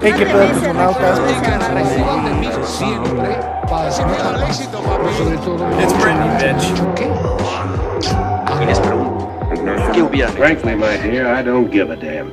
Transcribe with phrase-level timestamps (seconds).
[0.00, 0.54] Hey, qué pedo,
[5.12, 6.64] sobre todo It's Britney, bitch.
[6.94, 7.06] ¿Qué?
[8.62, 9.28] Y les pregunto,
[9.92, 10.38] ¿qué hubieran hecho?
[10.38, 12.32] Frankly, my dear, I don't give a damn.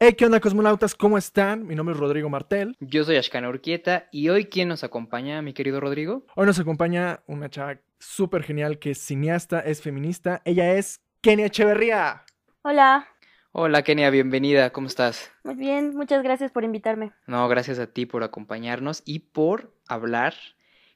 [0.00, 0.94] Hey, ¿qué onda, cosmonautas?
[0.94, 1.66] ¿Cómo están?
[1.66, 2.74] Mi nombre es Rodrigo Martel.
[2.80, 6.24] Yo soy Ashkana Urquieta y hoy ¿quién nos acompaña, mi querido Rodrigo?
[6.34, 10.40] Hoy nos acompaña una chava súper genial que es cineasta, es feminista.
[10.44, 12.24] Ella es Kenia Echeverría.
[12.62, 13.06] Hola,
[13.54, 15.30] Hola Kenia, bienvenida, ¿cómo estás?
[15.44, 17.12] muy bien, muchas gracias por invitarme.
[17.26, 20.32] No, gracias a ti por acompañarnos y por hablar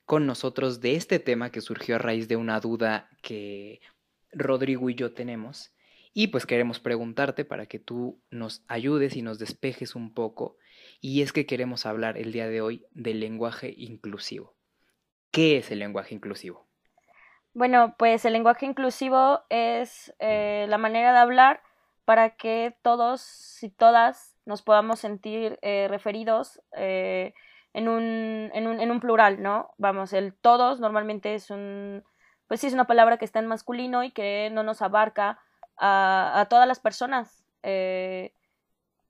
[0.06, 3.82] con nosotros de este tema que surgió a raíz de una duda que
[4.32, 5.74] Rodrigo y yo tenemos.
[6.14, 10.56] Y pues queremos preguntarte para que tú nos ayudes y nos despejes un poco.
[11.02, 14.54] Y es que queremos hablar el día de hoy del lenguaje inclusivo.
[15.30, 16.66] ¿Qué es el lenguaje inclusivo?
[17.52, 21.60] Bueno, pues el lenguaje inclusivo es eh, la manera de hablar
[22.06, 27.34] para que todos y todas nos podamos sentir eh, referidos eh,
[27.74, 29.74] en, un, en, un, en un plural, ¿no?
[29.76, 32.02] Vamos, el todos normalmente es un,
[32.48, 35.40] pues sí, es una palabra que está en masculino y que no nos abarca
[35.76, 37.44] a, a todas las personas.
[37.62, 38.32] eh,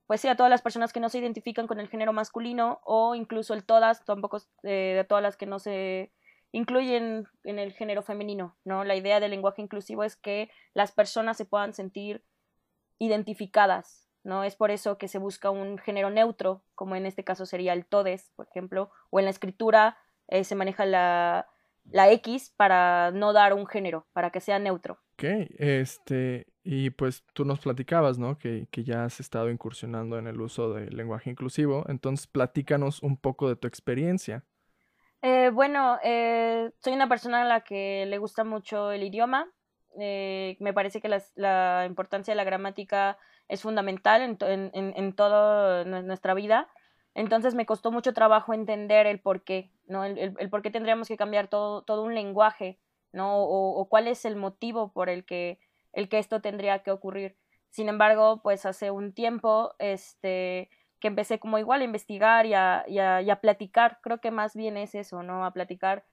[0.07, 3.15] pues sí, a todas las personas que no se identifican con el género masculino o
[3.15, 6.13] incluso el todas, tampoco eh, de todas las que no se
[6.53, 8.85] incluyen en el género femenino, ¿no?
[8.85, 12.23] La idea del lenguaje inclusivo es que las personas se puedan sentir
[12.99, 14.45] identificadas, ¿no?
[14.45, 17.87] Es por eso que se busca un género neutro, como en este caso sería el
[17.87, 21.47] todes, por ejemplo, o en la escritura eh, se maneja la,
[21.85, 24.99] la X para no dar un género, para que sea neutro.
[25.15, 25.25] Ok,
[25.59, 28.37] este, y pues tú nos platicabas, ¿no?
[28.39, 31.85] Que, que ya has estado incursionando en el uso del lenguaje inclusivo.
[31.89, 34.45] Entonces, platícanos un poco de tu experiencia.
[35.23, 39.49] Eh, bueno, eh, soy una persona a la que le gusta mucho el idioma.
[39.99, 44.47] Eh, me parece que la importancia de la gramática es fundamental en, to-
[45.15, 46.69] toda nu- nuestra vida.
[47.15, 50.05] Entonces me costó mucho trabajo entender el por qué, ¿no?
[50.05, 52.79] El, el- por qué tendríamos que cambiar todo, todo un lenguaje,
[53.13, 53.39] ¿no?
[53.39, 55.59] O, o cuál es el motivo por el que,
[55.93, 57.37] el que esto tendría que ocurrir.
[57.71, 62.85] Sin embargo, pues hace un tiempo, este, que empecé como igual a investigar y a,
[62.89, 65.45] y a- y a platicar, creo que más bien es eso, ¿no?
[65.47, 66.05] A platicar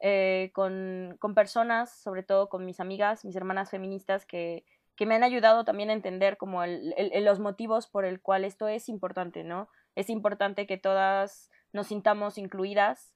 [0.00, 4.64] eh, con, con personas, sobre todo con mis amigas, mis hermanas feministas, que,
[4.96, 8.44] que me han ayudado también a entender como el- el- los motivos por el cual
[8.44, 9.68] esto es importante, ¿no?
[9.94, 13.14] Es importante que todas nos sintamos incluidas,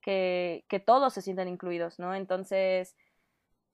[0.00, 2.14] que, que todos se sientan incluidos, ¿no?
[2.14, 2.96] Entonces,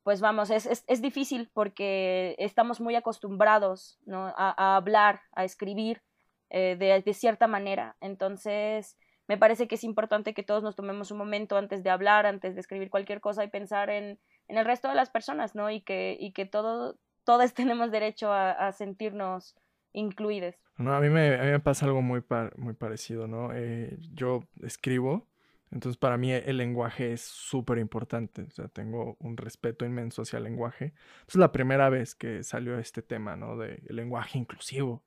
[0.03, 4.29] pues vamos, es, es, es difícil porque estamos muy acostumbrados, ¿no?
[4.37, 6.03] A, a hablar, a escribir
[6.51, 7.97] eh, de, de cierta manera.
[8.01, 8.97] Entonces,
[9.31, 12.57] me parece que es importante que todos nos tomemos un momento antes de hablar, antes
[12.57, 14.19] de escribir cualquier cosa y pensar en,
[14.49, 15.71] en el resto de las personas, ¿no?
[15.71, 19.55] Y que, y que todo, todos tenemos derecho a, sentirnos
[19.93, 20.57] incluidos.
[20.79, 22.25] No, a mí me, a mí me pasa algo muy,
[22.57, 23.53] muy parecido, ¿no?
[23.55, 25.29] Eh, yo escribo,
[25.71, 30.39] entonces para mí el lenguaje es súper importante, o sea, tengo un respeto inmenso hacia
[30.39, 30.93] el lenguaje.
[31.29, 33.57] Es la primera vez que salió este tema, ¿no?
[33.57, 35.05] De el lenguaje inclusivo.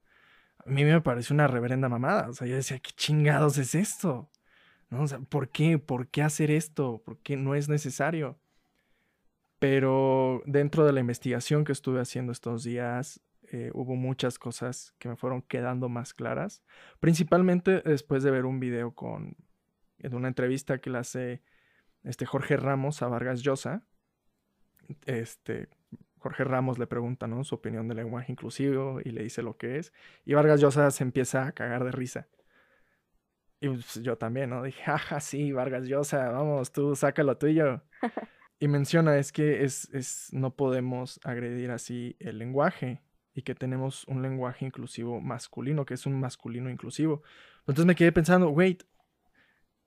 [0.65, 4.29] A mí me parece una reverenda mamada, o sea, yo decía, ¿qué chingados es esto?
[4.89, 5.03] ¿No?
[5.03, 5.79] O sea, ¿por qué?
[5.79, 7.01] ¿Por qué hacer esto?
[7.05, 8.39] ¿Por qué no es necesario?
[9.59, 13.21] Pero dentro de la investigación que estuve haciendo estos días,
[13.51, 16.63] eh, hubo muchas cosas que me fueron quedando más claras,
[16.99, 19.35] principalmente después de ver un video con,
[19.99, 21.41] en una entrevista que le hace
[22.03, 23.83] este Jorge Ramos a Vargas Llosa.
[25.05, 25.69] Este,
[26.23, 27.43] Jorge Ramos le pregunta, ¿no?
[27.43, 29.91] Su opinión del lenguaje inclusivo y le dice lo que es.
[30.23, 32.29] Y Vargas Llosa se empieza a cagar de risa.
[33.59, 34.63] Y pues, yo también, ¿no?
[34.63, 37.83] Dije, jaja, sí, Vargas Llosa, vamos, tú saca lo tuyo.
[38.59, 43.01] Y menciona es que es, es, no podemos agredir así el lenguaje
[43.33, 47.23] y que tenemos un lenguaje inclusivo masculino, que es un masculino inclusivo.
[47.61, 48.83] Entonces me quedé pensando, wait,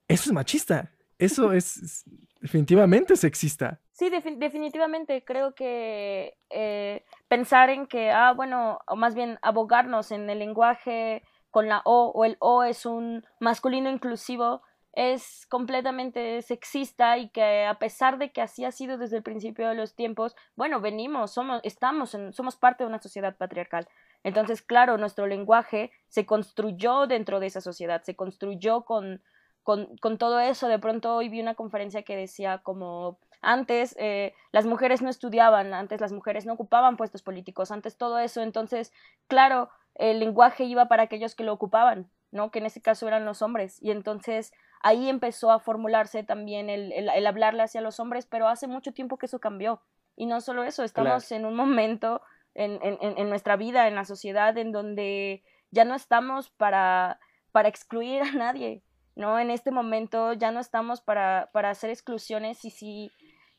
[0.09, 2.05] eso es machista, eso es,
[2.41, 3.81] definitivamente sexista.
[3.93, 5.25] Sí, defi- definitivamente.
[5.25, 11.23] Creo que eh, pensar en que, ah, bueno, o más bien abogarnos en el lenguaje
[11.51, 14.63] con la O o el O es un masculino inclusivo
[14.97, 19.69] es completamente sexista y que a pesar de que así ha sido desde el principio
[19.69, 23.87] de los tiempos, bueno, venimos, somos, estamos, somos parte de una sociedad patriarcal.
[24.25, 29.23] Entonces, claro, nuestro lenguaje se construyó dentro de esa sociedad, se construyó con,
[29.67, 30.69] con, con todo eso.
[30.69, 35.75] De pronto hoy vi una conferencia que decía como antes eh, las mujeres no estudiaban,
[35.75, 38.43] antes las mujeres no ocupaban puestos políticos, antes todo eso.
[38.43, 38.93] Entonces,
[39.27, 42.53] claro, el lenguaje iba para aquellos que lo ocupaban, ¿no?
[42.53, 43.83] Que en ese caso eran los hombres.
[43.83, 44.53] Y entonces
[44.83, 48.93] ahí empezó a formularse también el, el, el hablarle hacia los hombres, pero hace mucho
[48.93, 49.83] tiempo que eso cambió.
[50.15, 52.23] Y no solo eso, estamos en un momento
[52.55, 55.43] en, en, en nuestra vida, en la sociedad, en donde
[55.73, 57.19] ya no estamos para
[57.53, 58.83] para excluir a nadie,
[59.17, 59.39] ¿no?
[59.39, 63.11] En este momento ya no estamos para, para hacer exclusiones y si,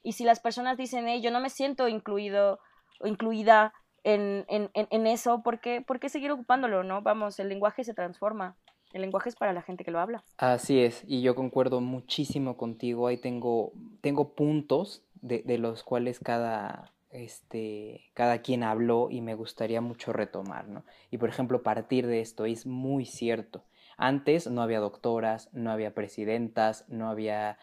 [0.04, 2.59] y si las personas dicen, hey, yo no me siento incluido
[3.00, 3.74] o incluida
[4.04, 7.01] en, en, en, eso, ¿por qué, ¿por qué seguir ocupándolo, no?
[7.01, 8.56] Vamos, el lenguaje se transforma.
[8.94, 10.24] El lenguaje es para la gente que lo habla.
[10.38, 13.07] Así es, y yo concuerdo muchísimo contigo.
[13.07, 19.36] Ahí tengo, tengo puntos de, de los cuales cada, este, cada quien habló y me
[19.36, 20.86] gustaría mucho retomar, ¿no?
[21.12, 23.65] Y por ejemplo, partir de esto es muy cierto.
[23.97, 27.57] Antes no había doctoras, no había presidentas, no había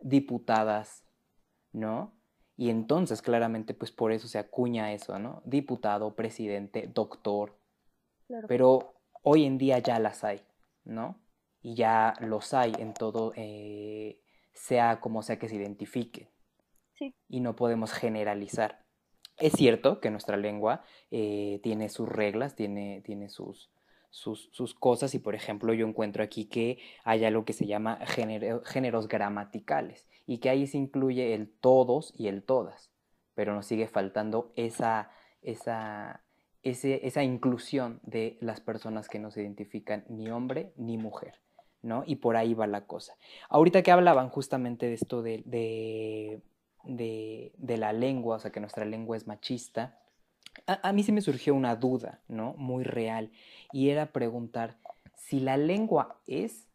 [0.00, 1.04] diputadas,
[1.72, 2.14] ¿no?
[2.56, 5.42] Y entonces claramente pues por eso se acuña eso, ¿no?
[5.44, 7.58] Diputado, presidente, doctor.
[8.46, 10.42] Pero hoy en día ya las hay,
[10.84, 11.20] ¿no?
[11.60, 14.20] Y ya los hay en todo, eh,
[14.52, 16.30] sea como sea que se identifique.
[16.94, 17.14] Sí.
[17.28, 18.84] Y no podemos generalizar.
[19.38, 23.70] Es cierto que nuestra lengua eh, tiene sus reglas, tiene, tiene sus,
[24.10, 29.08] sus, cosas y por ejemplo yo encuentro aquí que hay algo que se llama géneros
[29.08, 32.90] gramaticales y que ahí se incluye el todos y el todas,
[33.34, 35.10] pero nos sigue faltando esa,
[35.42, 36.22] esa,
[36.62, 41.40] esa inclusión de las personas que no se identifican ni hombre ni mujer.
[41.82, 42.04] ¿no?
[42.06, 43.16] Y por ahí va la cosa.
[43.48, 46.42] Ahorita que hablaban justamente de esto de, de,
[47.56, 49.98] de, la lengua, o sea, que nuestra lengua es machista,
[50.66, 52.54] a, a, mí se me surgió una duda, ¿no?
[52.54, 53.30] Muy real,
[53.72, 54.78] y era preguntar
[55.14, 56.68] si la lengua es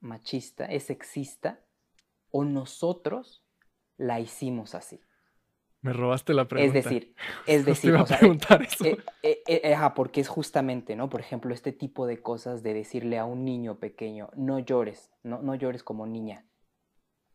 [0.00, 1.60] machista, es sexista,
[2.30, 3.44] o nosotros
[3.96, 5.00] la hicimos así.
[5.84, 6.78] Me robaste la pregunta.
[6.78, 7.14] Es decir,
[7.46, 8.86] es decir, iba a preguntar eso.
[8.86, 11.10] Eh, eh, eh, ajá, porque es justamente, ¿no?
[11.10, 15.42] Por ejemplo, este tipo de cosas de decirle a un niño pequeño, no llores, no,
[15.42, 16.46] no llores como niña,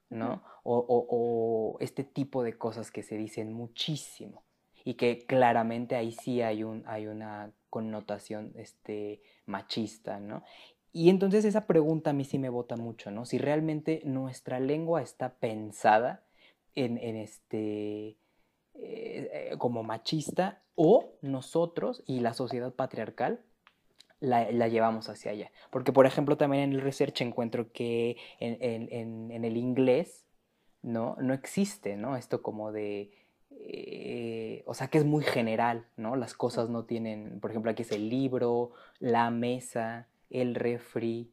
[0.09, 0.43] ¿no?
[0.63, 4.43] O, este tipo de cosas que se dicen muchísimo
[4.83, 10.43] y que claramente ahí sí hay, un, hay una connotación este, machista, ¿no?
[10.91, 13.25] Y entonces esa pregunta a mí sí me bota mucho, ¿no?
[13.25, 16.23] Si realmente nuestra lengua está pensada
[16.75, 18.17] en, este,
[18.73, 23.41] eh, como machista o nosotros y la sociedad patriarcal
[24.19, 25.51] la, llevamos hacia allá.
[25.69, 30.25] Porque, por ejemplo, también en el research encuentro que en, el inglés,
[30.81, 31.15] ¿no?
[31.19, 32.15] No existe, ¿no?
[32.15, 33.11] Esto como de...
[33.59, 36.15] Eh, o sea, que es muy general, ¿no?
[36.15, 41.31] Las cosas no tienen, por ejemplo, aquí es el libro, la mesa, el refri,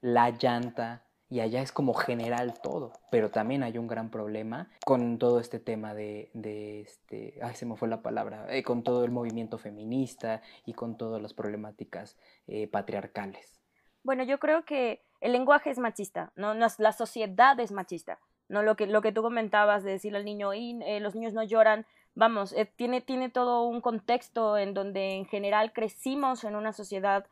[0.00, 5.18] la llanta, y allá es como general todo, pero también hay un gran problema con
[5.18, 9.04] todo este tema de, de este, ay, se me fue la palabra, eh, con todo
[9.04, 12.16] el movimiento feminista y con todas las problemáticas
[12.46, 13.60] eh, patriarcales.
[14.02, 16.54] Bueno, yo creo que el lenguaje es machista, ¿no?
[16.54, 18.18] la sociedad es machista,
[18.48, 18.62] ¿no?
[18.62, 21.42] Lo que, lo que tú comentabas de decirle al niño, y eh, los niños no
[21.42, 27.26] lloran, vamos, tiene, tiene todo un contexto en donde en general crecimos en una sociedad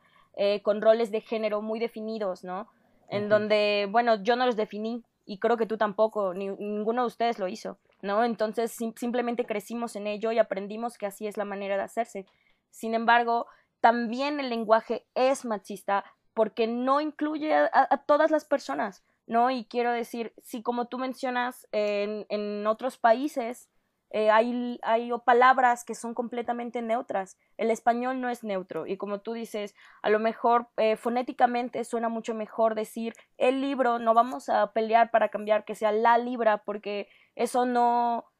[0.61, 2.67] con roles de género muy definidos, ¿no?
[3.09, 7.07] en donde, bueno, yo no los definí y creo que tú tampoco, ni, ninguno de
[7.07, 8.23] ustedes lo hizo, ¿no?
[8.23, 12.25] Entonces simplemente crecimos en ello y aprendimos que así es la manera de hacerse.
[12.69, 13.47] Sin embargo,
[13.81, 16.03] también el lenguaje es machista
[16.33, 19.51] porque no incluye a, todas las personas, ¿no?
[19.51, 23.69] Y quiero decir, si como tú mencionas en, otros países,
[24.09, 27.37] eh, hay, hay palabras que son completamente neutras.
[27.57, 32.07] El español no es neutro y como tú dices, a lo mejor eh, fonéticamente suena
[32.09, 36.63] mucho mejor decir el libro, no vamos a pelear para cambiar que sea la libra
[36.63, 38.31] porque eso no,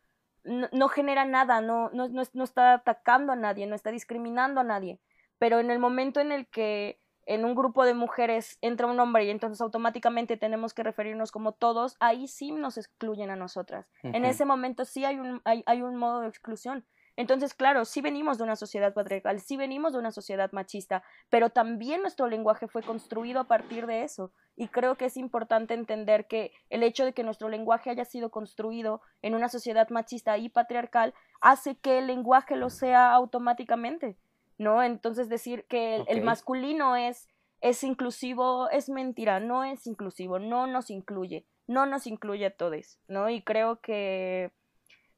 [0.45, 5.01] no, genera nada, no, no, no está atacando a nadie, no está discriminando a nadie.
[5.37, 9.25] Pero en el momento en el que en un grupo de mujeres entra un hombre
[9.25, 13.85] y entonces automáticamente tenemos que referirnos como todos, ahí sí nos excluyen a nosotras.
[14.01, 16.85] En ese momento sí hay un, hay, hay, un modo de exclusión.
[17.17, 21.49] Entonces, claro, sí venimos de una sociedad patriarcal, sí venimos de una sociedad machista, pero
[21.49, 24.31] también nuestro lenguaje fue construido a partir de eso.
[24.55, 28.29] Y creo que es importante entender que el hecho de que nuestro lenguaje haya sido
[28.29, 34.17] construido en una sociedad machista y patriarcal hace que el lenguaje lo sea automáticamente.
[34.57, 34.83] ¿No?
[34.83, 37.27] Entonces decir que el, masculino es,
[37.61, 42.99] es inclusivo es mentira, no es inclusivo, no nos incluye, no nos incluye a todos,
[43.07, 43.29] ¿no?
[43.29, 44.51] Y creo que,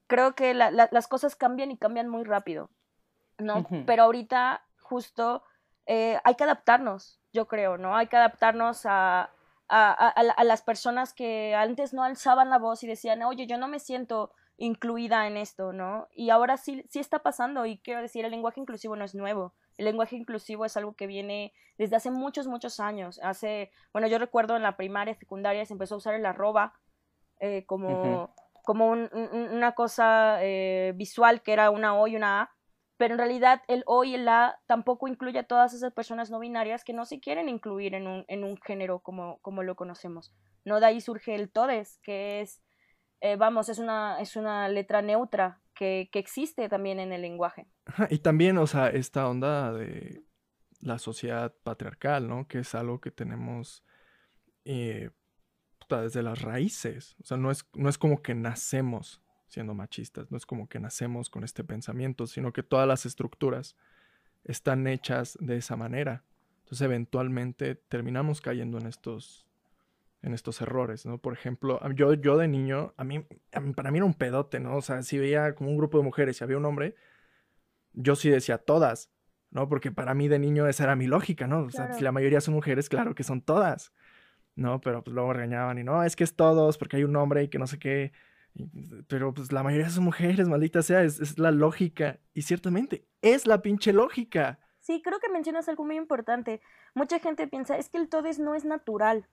[0.07, 2.69] creo que las cosas cambian y cambian muy rápido,
[3.37, 3.65] ¿no?
[3.85, 5.43] Pero ahorita justo
[5.85, 7.95] eh, hay que adaptarnos, yo creo, ¿no?
[7.95, 9.31] Hay que adaptarnos a,
[9.69, 13.67] a, a, las personas que antes no alzaban la voz y decían, oye, yo no
[13.67, 16.07] me siento incluida en esto, ¿no?
[16.11, 19.53] Y ahora sí, sí está pasando y quiero decir, el lenguaje inclusivo no es nuevo.
[19.77, 23.19] El lenguaje inclusivo es algo que viene desde hace muchos, muchos años.
[23.23, 26.73] Hace, bueno, yo recuerdo en la primaria, secundaria se empezó a usar el arroba
[27.39, 32.51] eh, como, como una cosa eh, visual que era una O y una A.
[32.97, 36.39] pero en realidad el O y el A tampoco incluye a todas esas personas no
[36.39, 40.33] binarias que no se quieren incluir en un, en un género como, como lo conocemos.
[40.65, 40.81] ¿no?
[40.81, 42.61] De ahí surge el todes, que es,
[43.21, 47.67] eh, vamos, es una, es una letra neutra que, que existe también en el lenguaje.
[48.09, 50.23] Y también, o sea, esta onda de
[50.81, 52.47] la sociedad patriarcal, ¿no?
[52.47, 53.83] Que es algo que tenemos
[54.65, 55.09] eh,
[55.89, 57.15] desde las raíces.
[57.21, 60.79] O sea, no es, no es como que nacemos siendo machistas, no es como que
[60.79, 63.75] nacemos con este pensamiento, sino que todas las estructuras
[64.43, 66.23] están hechas de esa manera.
[66.59, 69.48] Entonces, eventualmente terminamos cayendo en estos
[70.21, 71.17] en estos errores, ¿no?
[71.17, 74.59] Por ejemplo, yo, yo de niño, a mí, a mí- para mí era un pedote,
[74.59, 74.75] ¿no?
[74.75, 76.95] O sea, si veía como un grupo de mujeres y había un hombre,
[77.93, 79.09] yo sí decía todas,
[79.51, 79.67] ¿no?
[79.69, 81.59] Porque para mí de niño esa era mi lógica, ¿no?
[81.61, 81.97] O sea, Claro.
[81.97, 83.93] si la mayoría son mujeres, claro que son todas,
[84.55, 84.81] ¿no?
[84.81, 87.47] Pero pues luego regañaban y no, es que es todos porque hay un hombre y
[87.47, 88.11] que no sé qué.
[89.07, 92.19] Pero pues la mayoría son mujeres, maldita sea, es, es la lógica.
[92.33, 94.59] Y ciertamente, es la pinche lógica.
[94.79, 96.61] Sí, creo que mencionas algo muy importante.
[96.95, 99.27] Mucha gente piensa, es que el todes no es natural.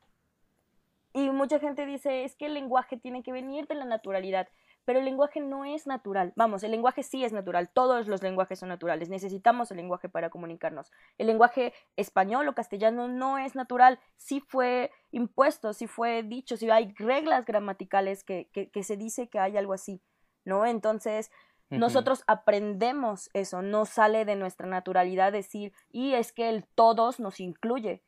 [1.17, 4.49] Y mucha gente dice, es que el lenguaje tiene que venir de la naturalidad.
[4.85, 6.35] Pero el lenguaje no es natural.
[6.37, 7.71] Vamos, el lenguaje sí es natural.
[7.71, 9.09] Todos los lenguajes son naturales.
[9.09, 10.93] Necesitamos el lenguaje para comunicarnos.
[11.17, 13.99] El lenguaje español o castellano no es natural.
[14.19, 19.31] Sí fue impuesto, sí fue dicho, sí hay reglas gramaticales que, que, que se dice
[19.31, 20.03] que hay algo así.
[20.45, 20.67] ¿No?
[20.67, 21.31] Entonces,
[21.71, 27.41] nosotros aprendemos eso, no sale de nuestra naturalidad decir, y es que el todos nos
[27.41, 28.03] incluye,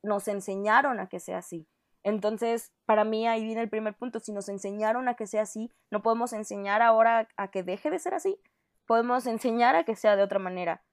[0.00, 1.66] nos enseñaron a que sea así.
[2.04, 5.70] Entonces, para mí ahí viene el primer punto, si nos enseñaron a que sea así,
[5.90, 8.38] no podemos enseñar ahora a que deje de ser así,
[8.86, 10.84] podemos enseñar a que sea de otra manera.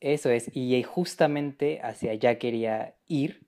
[0.00, 3.46] Eso es, y justamente hacia allá quería ir,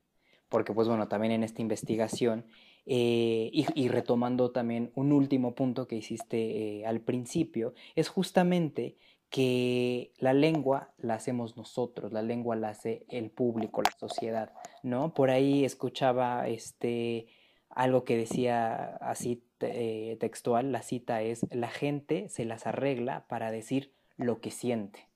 [0.49, 2.47] porque pues bueno, también en esta investigación,
[2.87, 8.97] eh, y, y retomando también un último punto que hiciste eh, al principio, es justamente
[9.35, 14.53] que la lengua la hacemos nosotros, la lengua la hace el público, la sociedad,
[14.85, 15.13] ¿no?
[15.13, 17.27] Por ahí escuchaba este
[17.69, 23.51] algo que decía así eh, textual, la cita es, la gente se las arregla para
[23.51, 25.09] decir lo que siente.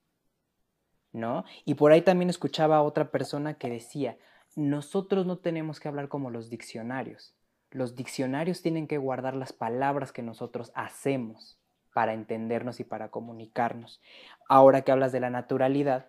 [1.12, 1.44] ¿no?
[1.64, 4.18] Y por ahí también escuchaba a otra persona que decía,
[4.56, 7.36] nosotros no tenemos que hablar como los diccionarios.
[7.70, 11.60] Los diccionarios tienen que guardar las palabras que nosotros hacemos
[11.92, 14.00] para entendernos y para comunicarnos.
[14.48, 16.08] Ahora que hablas de la naturalidad,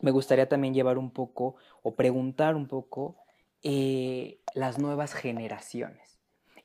[0.00, 3.16] me gustaría también llevar un poco o preguntar un poco
[3.62, 6.18] eh, las nuevas generaciones.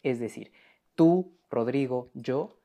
[0.04, 0.52] Es decir,
[0.96, 2.60] tú, Rodrigo, yo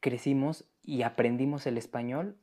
[0.00, 2.36] crecimos y aprendimos el español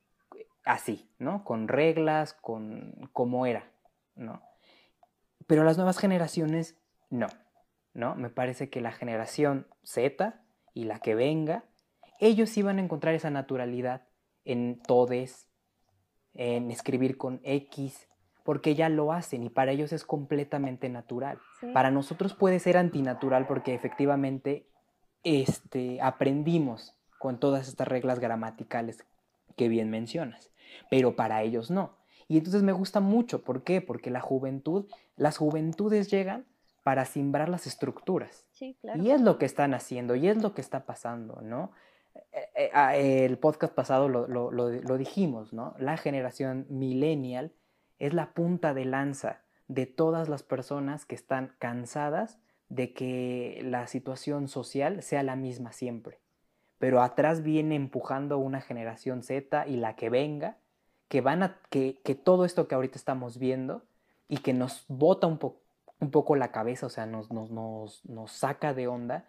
[0.64, 1.44] así, ¿no?
[1.44, 3.72] Con reglas, con cómo era,
[4.16, 4.42] ¿no?
[5.48, 6.78] Pero las nuevas generaciones,
[7.10, 7.28] no,
[7.94, 8.16] ¿no?
[8.16, 10.42] Me parece que la generación Z
[10.74, 11.64] y la que venga,
[12.20, 14.08] ellos van a encontrar esa naturalidad
[14.46, 15.48] en todes,
[16.34, 18.08] en escribir con X,
[18.44, 21.40] porque ya lo hacen y para ellos es completamente natural.
[21.60, 21.68] ¿sí?
[21.74, 24.70] Para nosotros puede ser antinatural porque efectivamente
[25.24, 29.06] este, aprendimos con todas estas reglas gramaticales
[29.58, 30.52] que bien mencionas,
[30.90, 31.98] pero para ellos no.
[32.30, 33.82] Y entonces me gusta mucho, ¿por qué?
[33.82, 36.46] Porque la juventud, las juventudes llegan
[36.84, 38.46] para simbrar las estructuras.
[38.52, 39.04] Sí, claro.
[39.04, 41.72] Y es lo que están haciendo, y es lo que está pasando, ¿no?
[42.32, 45.76] Eh, eh, ah, El podcast pasado lo, dijimos, ¿no?
[45.78, 47.54] La generación millennial
[48.00, 53.88] es la punta de lanza de todas las personas que están cansadas de que la
[53.88, 56.20] situación social sea la misma siempre.
[56.80, 60.58] Pero atrás viene empujando una generación Z y la que venga,
[61.08, 63.84] que van a, que, todo esto que ahorita estamos viendo
[64.28, 65.62] y que nos bota un, po-
[66.00, 69.26] un poco la cabeza, o sea, nos, nos saca de onda,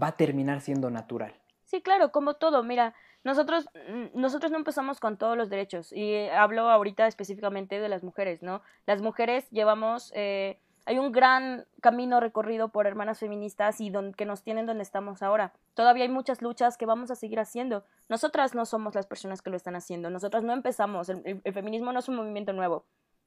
[0.00, 1.34] va a terminar siendo natural.
[1.74, 2.62] Sí, claro, como todo.
[2.62, 7.88] Mira, nosotros, mm, nosotros no empezamos con todos los derechos y hablo ahorita específicamente de
[7.88, 8.62] las mujeres, ¿no?
[8.86, 14.24] Las mujeres llevamos, eh, hay un gran camino recorrido por hermanas feministas y don- que
[14.24, 15.52] nos tienen donde estamos ahora.
[15.74, 17.84] Todavía hay muchas luchas que vamos a seguir haciendo.
[18.08, 20.10] Nosotras no somos las personas que lo están haciendo.
[20.10, 21.08] Nosotras no empezamos.
[21.08, 22.84] El- el feminismo no es un movimiento nuevo,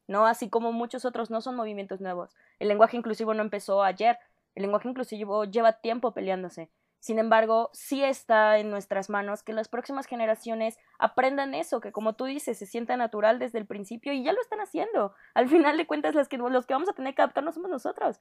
[0.08, 0.26] ¿no?
[0.26, 2.34] Así como muchos otros no son movimientos nuevos.
[2.60, 4.18] El lenguaje inclusivo no empezó ayer.
[4.56, 6.70] El lenguaje inclusivo lleva tiempo peleándose.
[7.00, 12.14] Sin embargo, sí está en nuestras manos que las próximas generaciones aprendan eso, que como
[12.14, 15.14] tú dices, se sienta natural desde el principio y ya lo están haciendo.
[15.34, 18.20] Al final de cuentas, las que, los que vamos a tener que adaptarnos somos nosotros.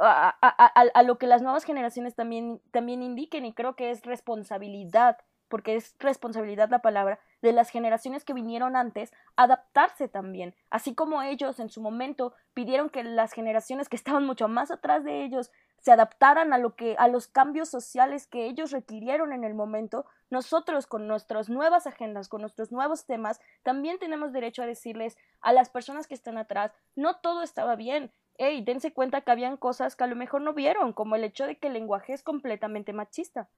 [0.00, 5.18] A, a- lo que las nuevas generaciones también, también indiquen y creo que es responsabilidad
[5.48, 11.22] porque es responsabilidad la palabra, de las generaciones que vinieron antes, adaptarse también, así como
[11.22, 15.50] ellos en su momento pidieron que las generaciones que estaban mucho más atrás de ellos
[15.80, 20.06] se adaptaran a lo que a los cambios sociales que ellos requirieron en el momento,
[20.30, 25.52] nosotros con nuestras nuevas agendas, con nuestros nuevos temas, también tenemos derecho a decirles a
[25.52, 28.12] las personas que están atrás, no todo estaba bien.
[28.36, 31.46] Hey, dense cuenta que habían cosas que a lo mejor no vieron, como el hecho
[31.46, 33.48] de que el lenguaje es completamente machista.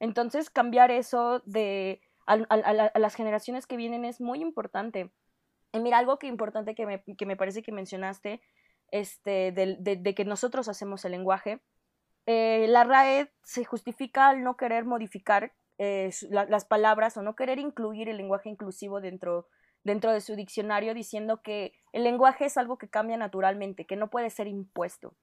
[0.00, 5.10] Entonces, cambiar eso de a, las generaciones que vienen es muy importante.
[5.72, 8.40] Y mira, algo que importante que me, que me parece que mencionaste,
[8.92, 11.60] este, de, que nosotros hacemos el lenguaje,
[12.26, 17.58] eh, la RAE se justifica al no querer modificar eh, las palabras o no querer
[17.58, 19.48] incluir el lenguaje inclusivo dentro,
[19.82, 24.08] dentro de su diccionario, diciendo que el lenguaje es algo que cambia naturalmente, que no
[24.08, 25.16] puede ser impuesto.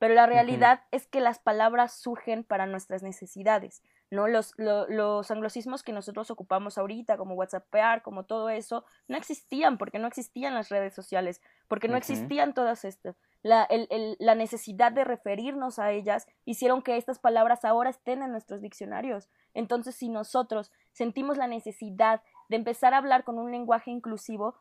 [0.00, 3.82] Pero la realidad es que las palabras surgen para nuestras necesidades.
[4.10, 4.28] ¿no?
[4.28, 9.98] Los, los anglosismos que nosotros ocupamos ahorita, como WhatsAppear, como todo eso, no existían porque
[9.98, 13.20] no existían las redes sociales, porque no existían todas estas.
[13.42, 13.68] La,
[14.18, 19.28] la necesidad de referirnos a ellas hicieron que estas palabras ahora estén en nuestros diccionarios.
[19.52, 24.56] Entonces, si nosotros sentimos la necesidad de empezar a hablar con un lenguaje inclusivo,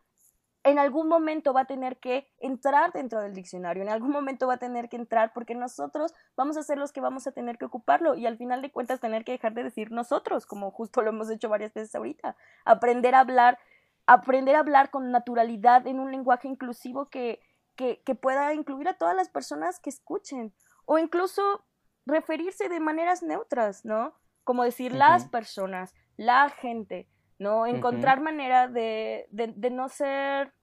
[0.64, 4.56] en algún momento va a tener que entrar dentro del diccionario, en algún momento va
[4.56, 7.66] a tener que entrar porque nosotros vamos a ser los que vamos a tener que
[7.66, 11.10] ocuparlo y al final de cuentas tener que dejar de decir nosotros, como justo lo
[11.10, 12.36] hemos hecho varias veces ahorita,
[12.66, 13.58] aprender a hablar,
[14.06, 17.42] aprender a hablar con naturalidad en un lenguaje inclusivo que,
[17.76, 20.54] que, que pueda incluir a todas las personas que escuchen
[20.86, 21.64] o incluso
[22.06, 24.14] referirse de maneras neutras, ¿no?
[24.44, 27.08] Como decir las personas, la gente,
[27.40, 27.66] ¿no?
[27.66, 30.54] Encontrar manera de, de, no ser,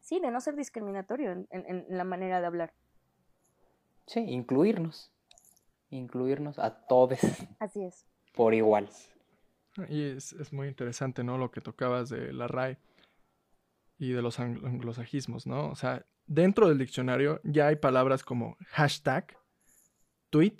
[0.00, 2.74] sí, de no ser discriminatorio en, en, la manera de hablar.
[4.06, 5.10] Sí, incluirnos,
[5.88, 7.18] incluirnos a todos.
[7.58, 8.06] Así es.
[8.34, 8.88] Por igual.
[9.88, 11.38] Y es, es, muy interesante, ¿no?
[11.38, 12.78] Lo que tocabas de la RAE
[13.98, 15.68] y de los anglosajismos, ¿no?
[15.68, 19.36] O sea, dentro del diccionario ya hay palabras como hashtag,
[20.28, 20.56] tweet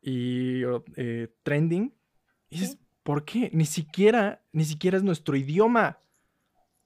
[0.00, 0.62] y
[0.96, 1.94] eh, trending.
[2.50, 3.48] Y es, ¿Por qué?
[3.54, 5.98] Ni siquiera, ni siquiera es nuestro idioma.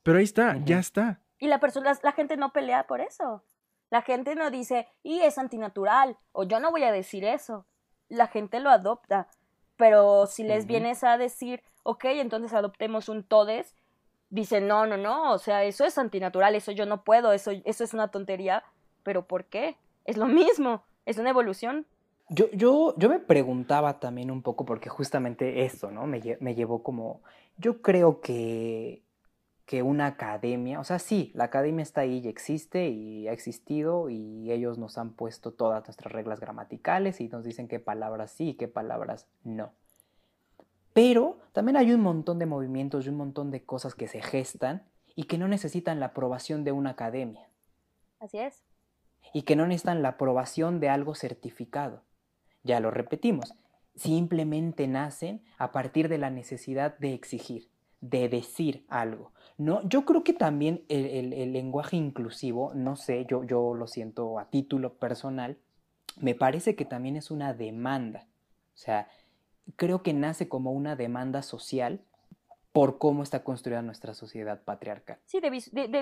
[0.05, 1.21] Pero ahí está, ya está.
[1.41, 3.43] Y la persona, la gente no pelea por eso.
[3.91, 7.67] La gente no dice, y es antinatural, o yo no voy a decir eso.
[8.09, 9.27] La gente lo adopta.
[9.75, 13.75] Pero si les vienes a decir, ok, entonces adoptemos un todes,
[14.31, 17.83] dicen, no, no, no, o sea, eso es antinatural, eso yo no puedo, eso, eso
[17.83, 18.62] es una tontería.
[19.03, 19.77] Pero ¿por qué?
[20.05, 21.85] Es lo mismo, es una evolución.
[22.35, 26.07] Yo, yo, yo me preguntaba también un poco, porque justamente eso, ¿no?
[26.07, 27.23] Me, me llevó como,
[27.59, 29.03] yo creo que,
[29.66, 34.11] que una academia, o sea, sí, la academia está ahí y existe y ha existido
[34.11, 38.51] y ellos nos han puesto todas nuestras reglas gramaticales y nos dicen qué palabras sí
[38.51, 39.73] y qué palabras no.
[40.92, 44.85] Pero también hay un montón de movimientos y un montón de cosas que se gestan
[45.14, 47.49] y que no necesitan la aprobación de una academia.
[48.21, 48.62] Así es.
[49.33, 52.03] Y que no necesitan la aprobación de algo certificado.
[52.64, 53.55] Ya lo repetimos,
[53.94, 57.68] simplemente nacen a partir de la necesidad de exigir,
[58.01, 59.33] de decir algo.
[59.59, 64.48] No, yo creo que también el, lenguaje inclusivo, no sé, yo, yo lo siento a
[64.51, 65.59] título personal,
[66.20, 68.27] me parece que también es una demanda.
[68.75, 69.09] O sea,
[69.77, 72.03] creo que nace como una demanda social
[72.73, 75.19] por cómo está construida nuestra sociedad patriarcal.
[75.27, 75.51] Sí, de,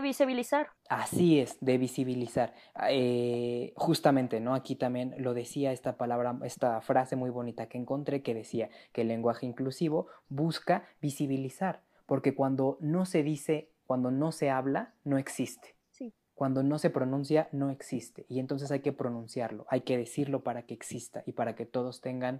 [0.00, 0.68] visibilizar.
[0.88, 2.54] Así es, de visibilizar.
[2.88, 4.54] Eh, justamente, ¿no?
[4.54, 9.02] Aquí también lo decía esta palabra, esta frase muy bonita que encontré que decía que
[9.02, 15.18] el lenguaje inclusivo busca visibilizar, porque cuando no se dice, cuando no se habla, no
[15.18, 15.74] existe.
[15.90, 16.14] Sí.
[16.34, 18.26] Cuando no se pronuncia, no existe.
[18.28, 22.00] Y entonces hay que pronunciarlo, hay que decirlo para que exista y para que todos
[22.00, 22.38] tengan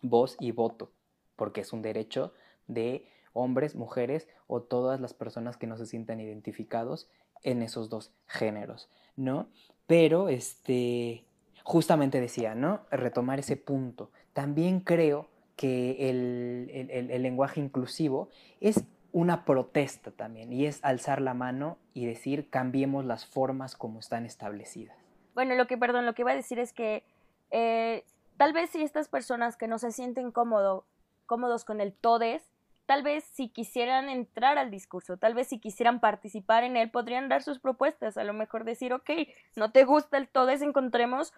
[0.00, 0.90] voz y voto,
[1.36, 2.32] porque es un derecho
[2.66, 7.08] de hombres, mujeres o todas las personas que no se sientan identificados
[7.42, 9.48] en esos dos géneros, ¿no?
[9.86, 11.24] Pero, este,
[11.62, 12.80] justamente decía, ¿no?
[12.90, 14.10] Retomar ese punto.
[14.32, 18.28] También creo que el, lenguaje inclusivo
[18.60, 23.98] es una protesta también y es alzar la mano y decir cambiemos las formas como
[23.98, 24.96] están establecidas.
[25.34, 27.02] Bueno, lo que, perdón, lo que iba a decir es que
[27.50, 28.04] eh,
[28.36, 30.84] tal vez si estas personas que no se sienten cómodo,
[31.26, 32.48] cómodos con el todes,
[32.88, 37.28] tal vez si quisieran entrar al discurso, tal vez si quisieran participar en él, podrían
[37.28, 39.10] dar sus propuestas, a lo mejor decir, ok,
[39.56, 41.34] no te gusta el todes, encontremos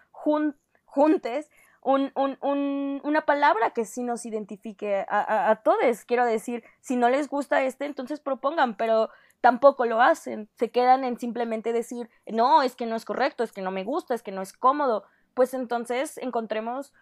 [0.85, 1.49] juntes
[1.83, 6.05] una palabra que sí nos identifique a, todos.
[6.05, 9.09] Quiero decir, si no les gusta este, entonces propongan, pero
[9.41, 10.47] tampoco lo hacen.
[10.55, 13.83] Se quedan en simplemente decir, no, es que no es correcto, es que no me
[13.83, 15.03] gusta, es que no es cómodo.
[15.33, 16.93] Pues entonces encontremos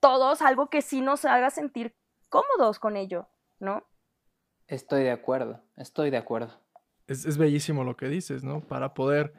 [0.00, 1.94] todos algo que sí nos haga sentir
[2.34, 3.28] cómodos con ello,
[3.60, 3.86] ¿no?
[4.66, 6.50] Estoy de acuerdo, estoy de acuerdo.
[7.06, 8.60] Es, es bellísimo lo que dices, ¿no?
[8.60, 9.34] Para poder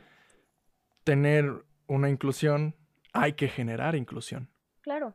[1.03, 2.73] tener una inclusión,
[3.11, 4.49] hay que generar inclusión.
[4.79, 5.13] Claro.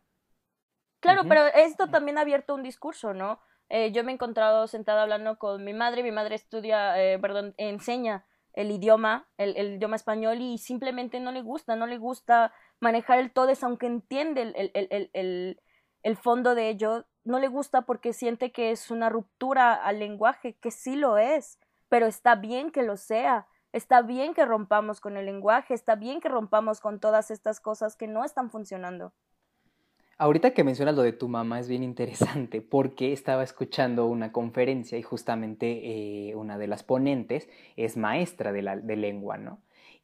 [1.01, 3.41] Claro, pero esto también ha abierto un discurso, ¿no?
[3.71, 7.55] Eh, yo me he encontrado sentada hablando con mi madre, mi madre estudia, eh, perdón,
[7.57, 12.53] enseña el idioma, el, el idioma español y simplemente no le gusta, no le gusta
[12.79, 14.71] manejar el todes, aunque entiende el,
[15.15, 15.61] el,
[16.03, 20.55] el, fondo de ello, no le gusta porque siente que es una ruptura al lenguaje,
[20.61, 21.59] que sí lo es,
[21.89, 26.21] pero está bien que lo sea, está bien que rompamos con el lenguaje, está bien
[26.21, 29.13] que rompamos con todas estas cosas que no están funcionando.
[30.19, 34.99] Ahorita que mencionas lo de tu mamá es bien interesante porque estaba escuchando una conferencia
[34.99, 39.63] y justamente eh, una de las ponentes es maestra de, la, de lengua, ¿no?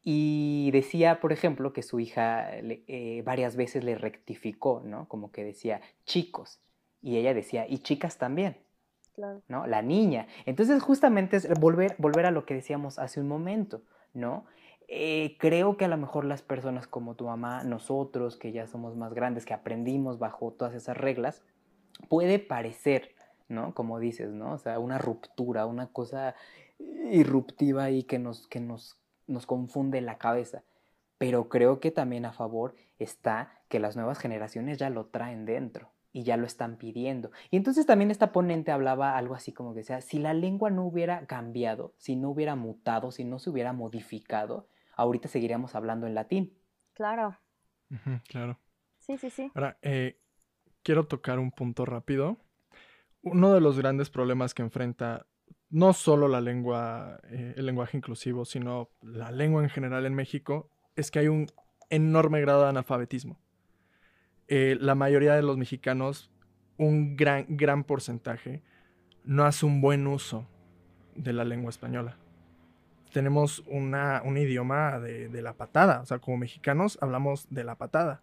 [0.09, 5.09] Y decía, por ejemplo, que su hija le- eh, varias veces le rectificó, ¿no?
[5.09, 6.61] Como que decía chicos
[7.03, 8.57] y ella decía y chicas también.
[9.17, 9.43] Claro.
[9.49, 9.67] ¿no?
[9.67, 10.29] La niña.
[10.45, 13.83] Entonces, justamente es volver, volver a lo que decíamos hace un momento,
[14.15, 14.45] ¿no?
[14.87, 18.95] Eh, creo que a lo mejor las personas como tu mamá, nosotros que ya somos
[18.95, 21.43] más grandes, que aprendimos bajo todas esas reglas,
[22.09, 23.17] puede parecer,
[23.49, 23.75] ¿no?
[23.75, 24.53] Como dices, ¿no?
[24.53, 26.37] O sea, una ruptura, una cosa
[27.11, 30.65] irruptiva ahí que nos, que nos, nos confunde la cabeza.
[31.19, 35.93] Pero creo que también a favor está que las nuevas generaciones ya lo traen dentro
[36.13, 37.31] y ya lo están pidiendo.
[37.51, 40.85] Y entonces también esta ponente hablaba algo así como que sea, si la lengua no
[40.87, 46.15] hubiera cambiado, si no hubiera mutado, si no se hubiera modificado, ahorita seguiríamos hablando en
[46.15, 46.59] latín.
[46.95, 47.39] Claro.
[48.29, 48.59] Claro.
[48.99, 49.53] Sí, sí, sí.
[49.55, 50.19] Ahora, eh,
[50.83, 52.39] quiero tocar un punto rápido.
[53.23, 55.27] Uno de los grandes problemas que enfrenta
[55.77, 60.71] no solo la lengua, eh, el lenguaje inclusivo, sino la lengua en general en México,
[60.95, 61.49] es que hay un
[61.91, 63.39] enorme grado de analfabetismo.
[64.49, 66.31] Eh, la mayoría de los mexicanos,
[66.79, 68.63] un gran, gran porcentaje,
[69.23, 70.49] no hace un buen uso
[71.15, 72.17] de la lengua española.
[73.13, 77.77] Tenemos una, un idioma de, de la patada, o sea, como mexicanos hablamos de la
[77.77, 78.23] patada.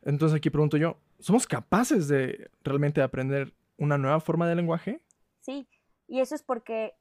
[0.00, 5.02] Entonces aquí pregunto yo, ¿somos capaces de realmente aprender una nueva forma de lenguaje?
[5.40, 5.68] Sí,
[6.10, 6.96] y eso es porque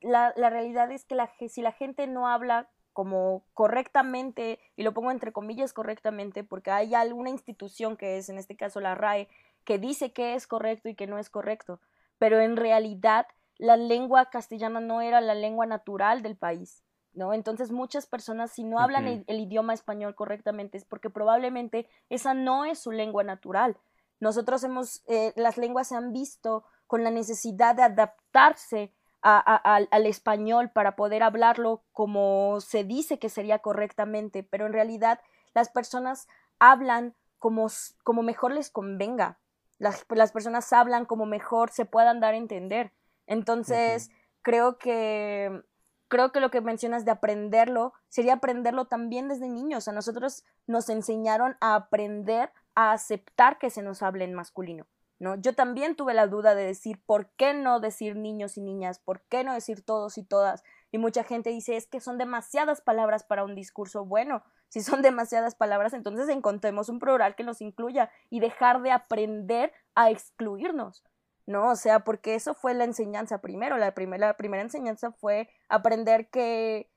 [0.00, 4.94] la, la realidad es que la, si la gente no habla como correctamente, y lo
[4.94, 9.28] pongo entre comillas correctamente, porque hay alguna institución que es, en este caso la RAE,
[9.64, 11.80] que dice que es correcto y que no es correcto,
[12.16, 13.26] pero en realidad
[13.58, 17.34] la lengua castellana no era la lengua natural del país, ¿no?
[17.34, 22.64] Entonces muchas personas si no hablan el idioma español correctamente es porque probablemente esa no
[22.64, 23.76] es su lengua natural.
[24.18, 29.74] Nosotros hemos, eh, las lenguas se han visto con la necesidad de adaptarse a- a-
[29.76, 35.20] al, al español para poder hablarlo como se dice que sería correctamente, pero en realidad
[35.54, 37.66] las personas hablan como,
[38.04, 39.38] como mejor les convenga.
[39.78, 42.92] Las, las personas hablan como mejor se puedan dar a entender.
[43.26, 44.10] Entonces,
[44.42, 45.62] creo que
[46.08, 49.88] creo que lo que mencionas de aprenderlo sería aprenderlo también desde niños.
[49.88, 54.86] A nosotros nos enseñaron a aprender a aceptar que se nos hable en masculino.
[55.18, 58.98] Yo también tuve la duda de decir, ¿por qué no decir niños y niñas?
[58.98, 60.62] ¿Por qué no decir todos y todas?
[60.92, 64.04] Y mucha gente dice, es que son demasiadas palabras para un discurso.
[64.04, 68.92] Bueno, si son demasiadas palabras, entonces encontremos un plural que nos incluya y dejar de
[68.92, 71.02] aprender a excluirnos.
[71.46, 71.70] ¿no?
[71.70, 73.78] O sea, porque eso fue la enseñanza primero.
[73.78, 76.90] La primera, la primera enseñanza fue aprender que,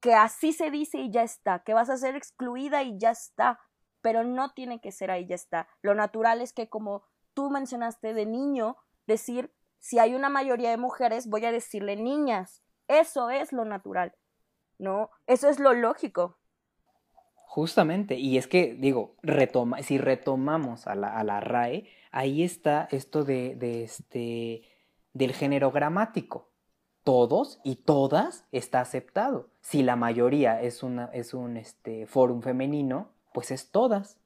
[0.00, 3.60] que así se dice y ya está, que vas a ser excluida y ya está,
[4.00, 5.68] pero no tiene que ser ahí, ya está.
[5.82, 7.02] Lo natural es que como
[7.38, 12.64] tú mencionaste de niño, decir, si hay una mayoría de mujeres, voy a decirle niñas.
[12.88, 14.12] Eso es lo natural,
[14.76, 15.10] ¿no?
[15.28, 16.36] Eso es lo lógico.
[17.34, 22.88] Justamente, y es que, digo, retoma, si retomamos a la, a la RAE, ahí está
[22.90, 24.62] esto de, de este,
[25.12, 26.50] del género gramático.
[27.04, 29.50] Todos y todas está aceptado.
[29.60, 34.17] Si la mayoría es, una, es un este, fórum femenino, pues es todas.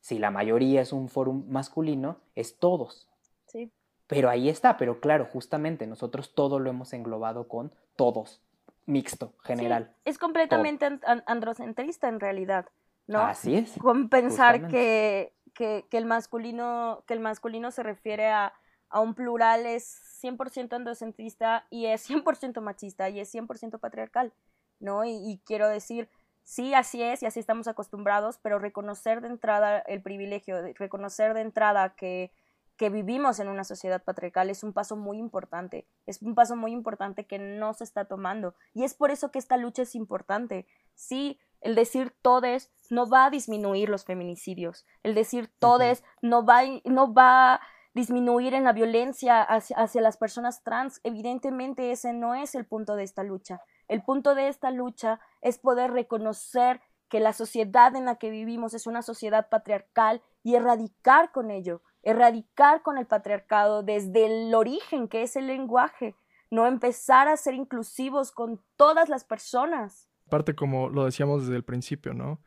[0.00, 3.08] Si la mayoría es un fórum masculino, es todos.
[3.46, 3.70] Sí.
[4.06, 8.40] Pero ahí está, pero claro, justamente nosotros todo lo hemos englobado con todos,
[8.86, 9.92] mixto, general.
[9.94, 12.66] Sí, es completamente an- an- androcentrista en realidad,
[13.06, 13.20] ¿no?
[13.20, 13.76] Así es.
[13.78, 18.52] con pensar que, que, que el masculino que el masculino se refiere a,
[18.88, 24.32] a un plural es 100% androcentrista y es 100% machista y es 100% patriarcal,
[24.80, 25.04] ¿no?
[25.04, 26.08] Y, y quiero decir,
[26.44, 31.42] sí, así es y así estamos acostumbrados, pero reconocer de entrada el privilegio, reconocer de
[31.42, 32.32] entrada que,
[32.76, 36.72] que vivimos en una sociedad patriarcal es un paso muy importante, es un paso muy
[36.72, 40.66] importante que no se está tomando y es por eso que esta lucha es importante.
[40.94, 46.60] Sí, el decir todes no va a disminuir los feminicidios, el decir todes no va,
[46.60, 47.60] a- no va
[47.92, 51.00] disminuir en la violencia hacia, hacia las personas trans.
[51.02, 53.60] Evidentemente ese no es el punto de esta lucha.
[53.90, 58.72] El punto de esta lucha es poder reconocer que la sociedad en la que vivimos
[58.72, 65.08] es una sociedad patriarcal y erradicar con ello, erradicar con el patriarcado desde el origen
[65.08, 66.14] que es el lenguaje,
[66.52, 70.08] no empezar a ser inclusivos con todas las personas.
[70.28, 72.38] Aparte, como lo decíamos desde el principio, ¿no?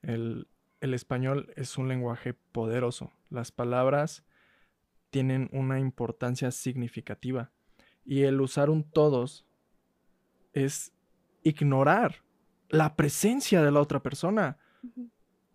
[0.00, 0.48] El,
[0.80, 3.12] el español es un lenguaje poderoso.
[3.28, 4.24] Las palabras
[5.10, 7.50] tienen una importancia significativa.
[8.02, 9.45] Y el usar un todos
[10.64, 10.92] es
[11.42, 12.24] ignorar
[12.68, 14.58] la presencia de la otra persona.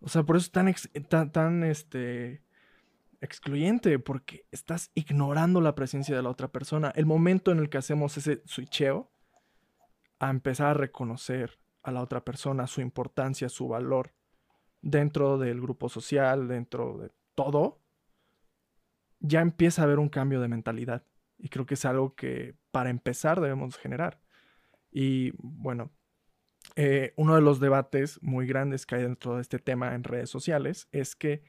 [0.00, 2.42] O sea, por eso es tan, ex- tan, tan, este,
[3.20, 6.92] excluyente, porque estás ignorando la presencia de la otra persona.
[6.94, 9.10] El momento en el que hacemos ese switcheo
[10.18, 14.14] a empezar a reconocer a la otra persona, su importancia, su valor
[14.80, 17.80] dentro del grupo social, dentro de todo,
[19.20, 21.04] ya empieza a haber un cambio de mentalidad.
[21.38, 24.21] Y creo que es algo que para empezar debemos generar.
[24.92, 25.90] Y bueno,
[26.76, 30.30] eh, uno de los debates muy grandes que hay dentro de este tema en redes
[30.30, 31.42] sociales es que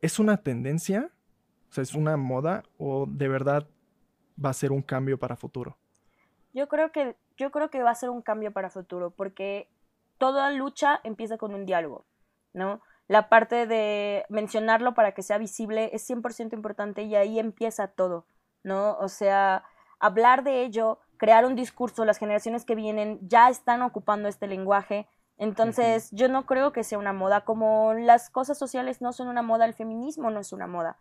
[0.00, 1.10] es una tendencia,
[1.70, 3.68] o sea, es una moda o de verdad
[4.42, 5.78] va a ser un cambio para futuro.
[6.52, 9.68] Yo creo que, yo creo que va a ser un cambio para futuro, porque
[10.18, 12.06] toda lucha empieza con un diálogo,
[12.52, 12.80] ¿no?
[13.08, 18.26] La parte de mencionarlo para que sea visible es 100% importante y ahí empieza todo,
[18.62, 18.96] ¿no?
[18.98, 19.64] O sea,
[19.98, 25.08] hablar de ello, crear un discurso, las generaciones que vienen ya están ocupando este lenguaje,
[25.38, 29.42] entonces yo no creo que sea una moda, como las cosas sociales no son una
[29.42, 30.98] moda, el feminismo no es una moda.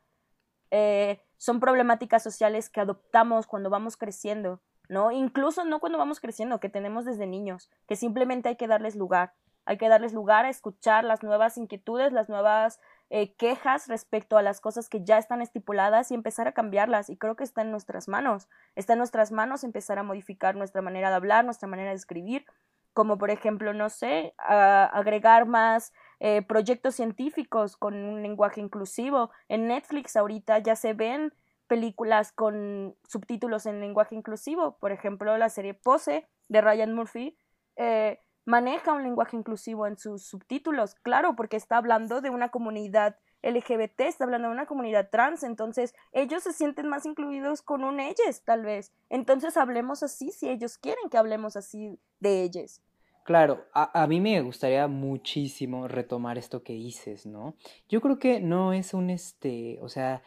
[0.72, 5.12] Eh, son problemáticas sociales que adoptamos cuando vamos creciendo, ¿no?
[5.12, 9.34] Incluso no cuando vamos creciendo, que tenemos desde niños, que simplemente hay que darles lugar.
[9.68, 14.42] Hay que darles lugar a escuchar las nuevas inquietudes, las nuevas eh, quejas respecto a
[14.42, 17.10] las cosas que ya están estipuladas y empezar a cambiarlas.
[17.10, 18.48] Y creo que está en nuestras manos.
[18.76, 22.46] Está en nuestras manos empezar a modificar nuestra manera de hablar, nuestra manera de escribir,
[22.94, 29.32] como por ejemplo, no sé, agregar más eh, proyectos científicos con un lenguaje inclusivo.
[29.50, 31.34] En Netflix ahorita ya se ven
[31.68, 34.78] películas con subtítulos en lenguaje inclusivo.
[34.78, 37.38] Por ejemplo, la serie Pose de Ryan Murphy
[37.76, 43.18] eh, maneja un lenguaje inclusivo en sus subtítulos, claro, porque está hablando de una comunidad
[43.42, 48.00] LGBT, está hablando de una comunidad trans, entonces ellos se sienten más incluidos con un
[48.00, 48.92] ellos, tal vez.
[49.10, 52.82] Entonces hablemos así si ellos quieren que hablemos así de ellos.
[53.24, 57.56] Claro, a, a mí me gustaría muchísimo retomar esto que dices, ¿no?
[57.90, 60.22] Yo creo que no es un, este, o sea,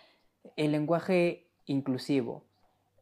[0.56, 2.47] el lenguaje inclusivo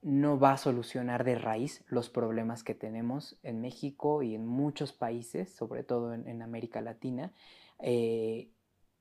[0.06, 4.92] no va a solucionar de raíz los problemas que tenemos en México y en muchos
[4.92, 7.32] países, sobre todo en, América Latina,
[7.80, 8.48] eh,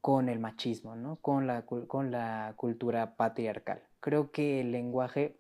[0.01, 1.17] con el machismo, ¿no?
[1.17, 3.83] Con la, con la cultura patriarcal.
[3.99, 5.37] Creo que el lenguaje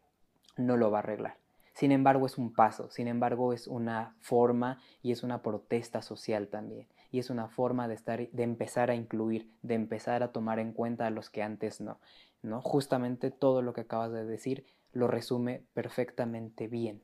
[0.55, 1.37] no lo va a arreglar.
[1.73, 6.47] Sin embargo, es un paso, sin embargo, es una forma y es una protesta social
[6.47, 6.87] también.
[7.09, 10.73] Y es una forma de, estar, de empezar a incluir, de empezar a tomar en
[10.73, 11.97] cuenta a los que antes no.
[12.43, 12.61] ¿no?
[12.61, 14.63] Justamente todo lo que acabas de decir
[14.95, 17.03] lo resume perfectamente bien.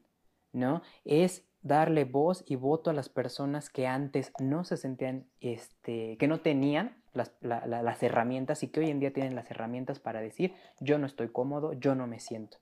[0.53, 0.81] ¿no?
[1.05, 6.27] Es darle voz y voto a las personas que antes no se sentían, este, que
[6.27, 9.99] no tenían las, la- la- las herramientas y que hoy en día tienen las herramientas
[9.99, 12.57] para decir yo no estoy cómodo, yo no me siento.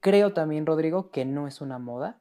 [0.00, 2.20] Creo también, Rodrigo, que no es una moda,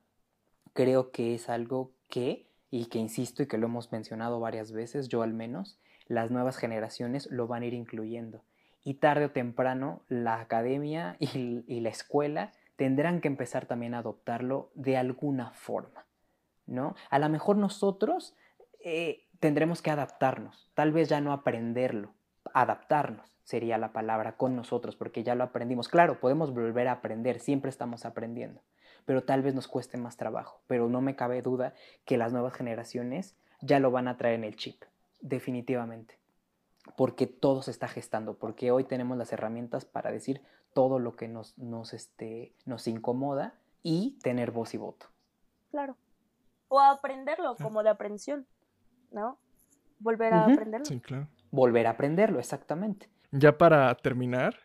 [0.73, 5.09] creo que es algo que, y que insisto y que lo hemos mencionado varias veces,
[5.09, 8.43] yo al menos, las nuevas generaciones lo van a ir incluyendo.
[8.83, 14.71] Y tarde o temprano la academia y, la escuela tendrán que empezar también a adoptarlo
[14.73, 16.05] de alguna forma,
[16.65, 16.95] ¿no?
[17.09, 18.35] A lo mejor nosotros
[18.83, 22.13] eh, tendremos que adaptarnos, tal vez ya no aprenderlo,
[22.53, 25.87] adaptarnos sería la palabra con nosotros, porque ya lo aprendimos.
[25.87, 28.61] Claro, podemos volver a aprender, siempre estamos aprendiendo,
[29.05, 30.61] pero tal vez nos cueste más trabajo.
[30.67, 31.73] Pero no me cabe duda
[32.05, 34.83] que las nuevas generaciones ya lo van a traer en el chip,
[35.19, 36.18] definitivamente.
[36.97, 40.41] Porque todo se está gestando, porque hoy tenemos las herramientas para decir
[40.73, 45.07] todo lo que nos, nos, este, nos incomoda y tener voz y voto.
[45.71, 45.95] Claro.
[46.67, 48.45] O aprenderlo, como de aprensión,
[49.11, 49.37] ¿no?
[49.99, 50.85] Volver a aprenderlo.
[50.85, 51.27] Sí, claro.
[51.51, 53.09] Volver a aprenderlo, exactamente.
[53.31, 54.55] Ya para terminar,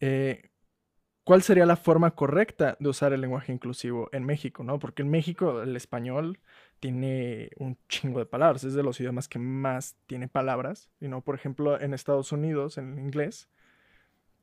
[0.00, 0.50] eh,
[1.24, 4.78] ¿cuál sería la forma correcta de usar el lenguaje inclusivo en México, no?
[4.78, 6.38] Porque en México el español
[6.80, 11.22] tiene un chingo de palabras, es de los idiomas que más tiene palabras, y no,
[11.22, 13.48] por ejemplo, en Estados Unidos, en inglés,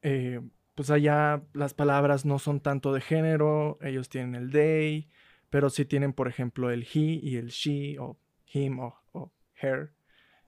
[0.01, 0.41] eh,
[0.75, 5.09] pues allá las palabras no son tanto de género, ellos tienen el they,
[5.49, 8.17] pero sí tienen, por ejemplo, el he y el she, o
[8.51, 9.93] him o, o her,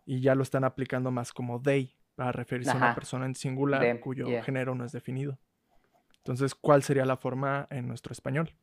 [0.05, 3.79] y ya lo están aplicando más como they, para referirse a una persona en singular
[3.79, 4.43] Them, cuyo yeah.
[4.43, 5.37] género no es definido.
[6.17, 8.53] Entonces, ¿cuál sería la forma en nuestro español?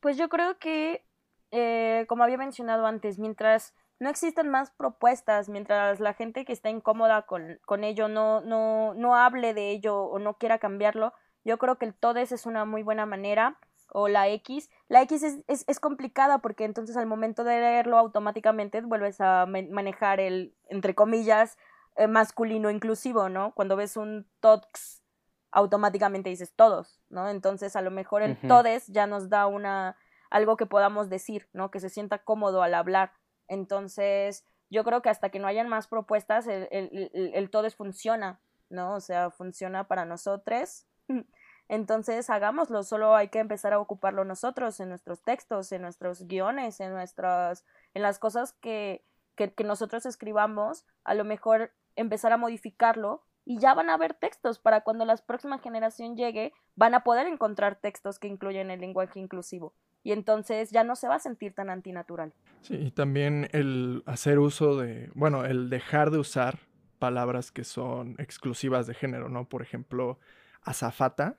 [0.00, 1.04] Pues yo creo que,
[1.50, 6.70] eh, como había mencionado antes, mientras no existan más propuestas, mientras la gente que está
[6.70, 11.12] incómoda con, con ello no, no, no hable de ello o no quiera cambiarlo,
[11.44, 13.58] yo creo que el todes es una muy buena manera
[13.90, 14.70] o la X.
[14.88, 19.46] La X es, es, es, complicada porque entonces al momento de leerlo automáticamente vuelves a
[19.46, 21.56] manejar el, entre comillas,
[21.96, 23.52] eh, masculino inclusivo, ¿no?
[23.54, 25.02] Cuando ves un TOTX,
[25.50, 27.28] automáticamente dices todos, ¿no?
[27.28, 29.96] Entonces a lo mejor el todes ya nos da una
[30.30, 31.70] algo que podamos decir, ¿no?
[31.70, 33.12] Que se sienta cómodo al hablar.
[33.46, 37.76] Entonces, yo creo que hasta que no hayan más propuestas, el, el, el, el todes
[37.76, 38.94] funciona, ¿no?
[38.94, 40.86] O sea, funciona para nosotros.
[41.68, 46.80] Entonces, hagámoslo, solo hay que empezar a ocuparlo nosotros en nuestros textos, en nuestros guiones,
[46.80, 49.04] en nuestras, en las cosas que,
[49.36, 54.14] que, que nosotros escribamos, a lo mejor empezar a modificarlo y ya van a haber
[54.14, 58.80] textos para cuando la próxima generación llegue, van a poder encontrar textos que incluyen el
[58.80, 59.74] lenguaje inclusivo.
[60.02, 62.32] Y entonces ya no se va a sentir tan antinatural.
[62.62, 66.58] Sí, y también el hacer uso de, bueno, el dejar de usar
[66.98, 69.48] palabras que son exclusivas de género, ¿no?
[69.48, 70.18] Por ejemplo,
[70.62, 71.36] azafata.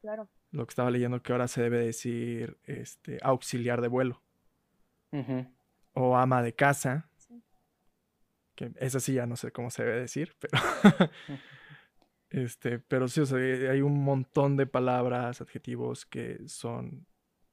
[0.00, 0.28] Claro.
[0.50, 4.20] Lo que estaba leyendo que ahora se debe decir este, auxiliar de vuelo.
[5.12, 5.48] Uh -huh.
[5.94, 7.08] O ama de casa.
[8.54, 10.52] que esa sí ya no sé cómo se debe decir, pero
[12.30, 17.06] este, pero sí, o sea, hay un montón de palabras, adjetivos que son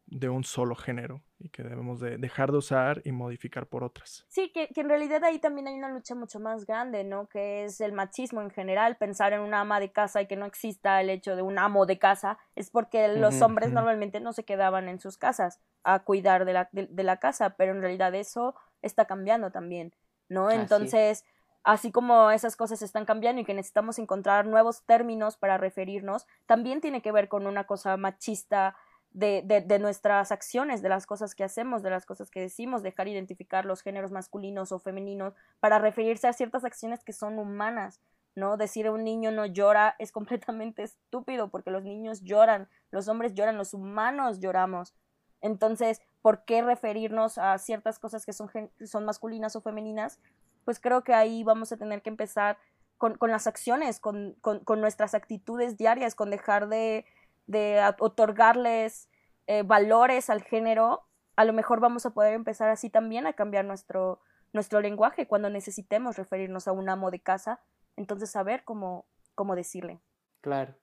[0.08, 4.26] de un solo género y que debemos de dejar de usar y modificar por otras.
[4.30, 7.28] Sí, que, que, en realidad ahí también hay una lucha mucho más grande, ¿no?
[7.28, 10.46] Que es el machismo en general, pensar en una ama de casa y que no
[10.46, 13.72] exista el hecho de un amo de casa, es porque los uh -huh, hombres uh
[13.72, 13.76] -huh.
[13.76, 17.56] normalmente no se quedaban en sus casas a cuidar de la, de, de la casa,
[17.58, 19.94] pero en realidad eso está cambiando también,
[20.30, 20.50] ¿no?
[20.50, 21.24] Entonces...
[21.24, 26.26] Así así como esas cosas están cambiando y que necesitamos encontrar nuevos términos para referirnos,
[26.46, 28.78] también tiene que ver con una cosa machista
[29.12, 33.08] de, de, nuestras acciones, de las cosas que hacemos, de las cosas que decimos, dejar
[33.08, 38.00] identificar los géneros masculinos o femeninos para referirse a ciertas acciones que son humanas,
[38.36, 38.58] ¿no?
[38.58, 43.34] Decir a un niño no llora es completamente estúpido porque los niños lloran, los hombres
[43.34, 44.94] lloran, los humanos lloramos.
[45.42, 48.50] Entonces, ¿por qué referirnos a ciertas cosas que son,
[48.86, 50.20] son masculinas o femeninas?
[50.66, 52.58] Pues creo que ahí vamos a tener que empezar
[52.98, 57.06] con, con las acciones, con, con, con, nuestras actitudes diarias, con dejar de,
[57.48, 59.10] de otorgarles
[59.48, 61.04] eh, valores al género.
[61.36, 64.22] A lo mejor vamos a poder empezar así también a cambiar nuestro,
[64.54, 67.62] nuestro lenguaje cuando necesitemos referirnos a un amo de casa,
[67.96, 69.06] entonces saber cómo,
[69.36, 70.00] cómo decirle.
[70.42, 70.76] Claro.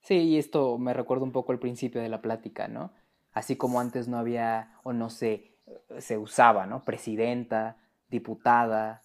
[0.00, 2.92] Sí, y esto me recuerda un poco al principio de la plática, ¿no?
[3.32, 5.56] Así como antes no había, o no sé,
[5.98, 6.84] se usaba, ¿no?
[6.84, 7.76] Presidenta,
[8.08, 9.02] diputada,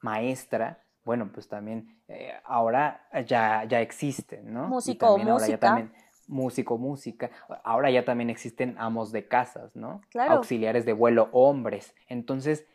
[0.00, 4.68] maestra, bueno, pues también eh, ahora ya, ya existen, ¿no?
[4.68, 5.58] Músico música.
[5.58, 5.92] También,
[6.30, 7.30] músico, música.
[7.64, 10.00] Ahora ya también existen amos de casas, ¿no?
[10.10, 10.34] Claro.
[10.34, 11.94] Auxiliares de vuelo, hombres.
[12.08, 12.66] Entonces,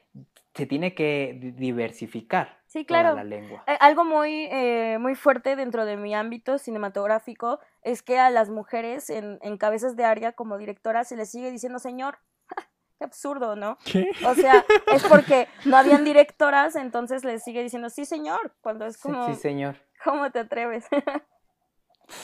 [0.54, 3.12] se tiene que diversificar sí, claro.
[3.12, 3.64] toda la lengua.
[3.68, 8.50] Eh, algo muy, eh, muy fuerte dentro de mi ámbito cinematográfico es que a las
[8.50, 12.20] mujeres en, en cabezas de área como directora se les sigue diciendo señor.
[12.98, 13.78] Qué absurdo, ¿no?
[13.84, 14.12] ¿Qué?
[14.26, 18.98] O sea, es porque no habían directoras, entonces les sigue diciendo sí, señor, cuando es
[18.98, 19.26] como...
[19.28, 19.76] Sí, sí señor.
[20.02, 20.86] ¿Cómo te atreves?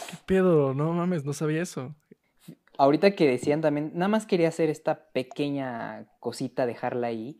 [0.09, 0.73] ¿Qué pedo?
[0.73, 1.95] No mames, no sabía eso.
[2.77, 7.39] Ahorita que decían también, nada más quería hacer esta pequeña cosita, dejarla ahí,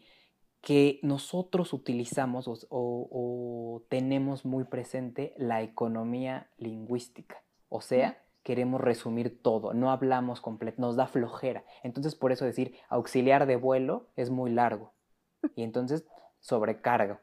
[0.62, 7.42] que nosotros utilizamos o, o, o tenemos muy presente la economía lingüística.
[7.70, 11.64] O sea, queremos resumir todo, no hablamos completo, nos da flojera.
[11.84, 14.94] Entonces, por eso decir auxiliar de vuelo es muy largo.
[15.56, 16.06] Y entonces,
[16.40, 17.22] sobrecarga,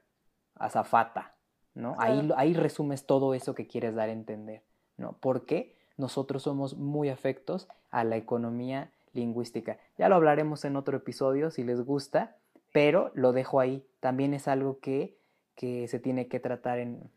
[0.57, 1.37] azafata,
[1.75, 1.97] ¿no?
[1.99, 4.65] Ahí, ahí resumes todo eso que quieres dar a entender,
[4.99, 5.17] ¿no?
[5.21, 9.79] Porque nosotros somos muy afectos a la economía lingüística.
[9.97, 12.37] Ya lo hablaremos en otro episodio si les gusta,
[12.73, 13.85] pero lo dejo ahí.
[14.01, 15.17] También es algo que,
[15.55, 17.11] que se tiene que tratar en,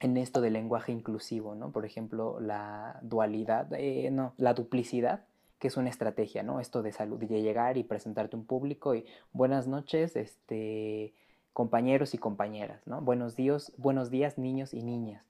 [0.00, 1.70] en esto del lenguaje inclusivo, ¿no?
[1.70, 5.24] Por ejemplo, la dualidad, eh, no, la duplicidad,
[5.58, 6.60] que es una estrategia, ¿no?
[6.60, 11.14] Esto de salud, de llegar y presentarte un público y buenas noches, este,
[11.52, 13.00] compañeros y compañeras, ¿no?
[13.00, 15.24] Buenos días, buenos días, niños y niñas.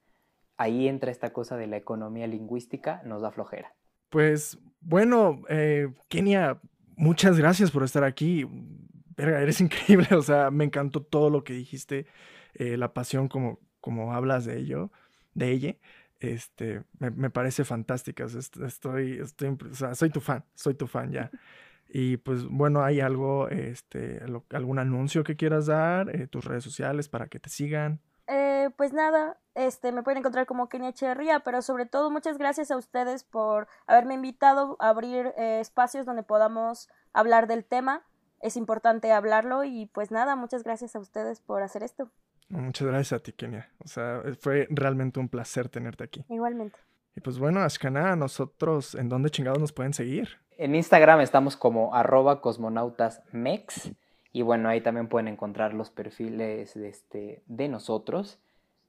[0.57, 3.75] Ahí entra esta cosa de la economía lingüística, nos da flojera.
[4.11, 6.61] Pues bueno, eh, Kenia,
[6.97, 8.47] muchas gracias por estar aquí.
[9.17, 12.07] Verga, eres increíble, o sea, me encantó todo lo que dijiste,
[12.55, 14.91] eh, la pasión como, como hablas de ello,
[15.35, 15.77] de ella,
[16.21, 18.25] este, me, me parece fantástica.
[18.25, 21.31] Estoy, estoy, o sea, soy tu fan, soy tu fan ya.
[21.87, 24.21] Y pues bueno, hay algo, este,
[24.51, 28.01] algún anuncio que quieras dar, eh, tus redes sociales para que te sigan.
[28.27, 32.71] Eh, pues nada, este, me pueden encontrar como Kenia Echeverría, pero sobre todo muchas gracias
[32.71, 38.03] a ustedes por haberme invitado a abrir eh, espacios donde podamos hablar del tema.
[38.41, 42.11] Es importante hablarlo y pues nada, muchas gracias a ustedes por hacer esto.
[42.49, 43.71] Muchas gracias a ti, Kenia.
[43.85, 46.25] O sea, fue realmente un placer tenerte aquí.
[46.29, 46.79] Igualmente.
[47.17, 50.29] Y pues bueno, Ashkana, nosotros, ¿en dónde chingados nos pueden seguir?
[50.57, 53.93] En Instagram estamos como arroba cosmonautasmex.
[54.33, 58.41] Y bueno, ahí también pueden encontrar los perfiles de, este, de nosotros,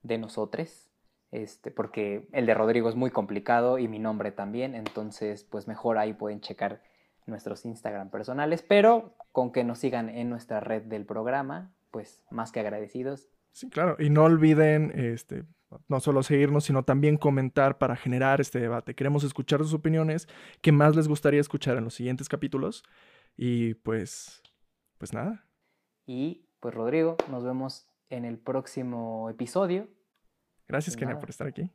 [0.05, 0.89] de nosotres,
[1.31, 5.97] este, porque el de Rodrigo es muy complicado y mi nombre también, entonces pues mejor
[5.97, 6.81] ahí pueden checar
[7.25, 12.51] nuestros Instagram personales, pero con que nos sigan en nuestra red del programa, pues más
[12.51, 13.29] que agradecidos.
[13.51, 15.43] Sí, claro, y no olviden este,
[15.87, 18.93] no solo seguirnos, sino también comentar para generar este debate.
[18.93, 20.27] Queremos escuchar sus opiniones,
[20.61, 22.83] qué más les gustaría escuchar en los siguientes capítulos
[23.35, 24.43] y pues
[24.97, 25.45] pues nada.
[26.05, 29.87] Y pues Rodrigo, nos vemos en el próximo episodio.
[30.67, 31.71] Gracias, Kenia, por estar aquí.